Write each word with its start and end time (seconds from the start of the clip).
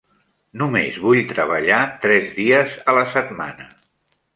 Només 0.61 0.97
vull 1.03 1.21
treballar 1.35 1.79
tres 2.07 2.29
dies 2.41 2.77
a 2.91 3.01
la 3.01 3.09
setmana. 3.17 3.75